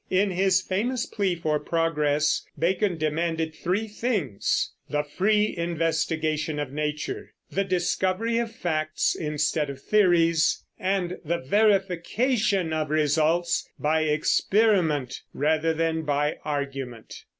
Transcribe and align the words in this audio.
In 0.09 0.31
his 0.31 0.61
famous 0.63 1.05
plea 1.05 1.35
for 1.35 1.59
progress 1.59 2.43
Bacon 2.57 2.97
demanded 2.97 3.53
three 3.53 3.87
things: 3.87 4.71
the 4.89 5.03
free 5.03 5.53
investigation 5.55 6.57
of 6.57 6.71
nature, 6.71 7.35
the 7.51 7.63
discovery 7.63 8.39
of 8.39 8.51
facts 8.51 9.13
instead 9.13 9.69
of 9.69 9.79
theories, 9.79 10.65
and 10.79 11.19
the 11.23 11.37
verification 11.37 12.73
of 12.73 12.89
results 12.89 13.69
by 13.77 14.01
experiment 14.01 15.21
rather 15.35 15.71
than 15.71 16.01
by 16.01 16.39
argument. 16.43 17.23